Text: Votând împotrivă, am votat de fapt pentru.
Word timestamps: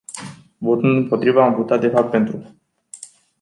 Votând 0.57 0.97
împotrivă, 0.97 1.41
am 1.41 1.55
votat 1.55 1.79
de 1.81 1.87
fapt 1.87 2.09
pentru. 2.09 2.55